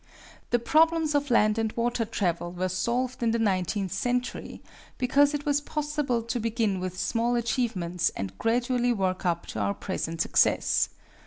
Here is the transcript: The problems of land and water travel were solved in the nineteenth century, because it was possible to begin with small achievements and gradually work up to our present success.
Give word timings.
The 0.49 0.57
problems 0.57 1.13
of 1.13 1.29
land 1.29 1.59
and 1.59 1.71
water 1.73 2.05
travel 2.05 2.51
were 2.51 2.69
solved 2.69 3.21
in 3.21 3.29
the 3.29 3.37
nineteenth 3.37 3.91
century, 3.91 4.63
because 4.97 5.35
it 5.35 5.45
was 5.45 5.61
possible 5.61 6.23
to 6.23 6.39
begin 6.39 6.79
with 6.79 6.97
small 6.97 7.35
achievements 7.35 8.09
and 8.17 8.35
gradually 8.39 8.93
work 8.93 9.27
up 9.27 9.45
to 9.53 9.59
our 9.59 9.75
present 9.75 10.19
success. 10.19 10.89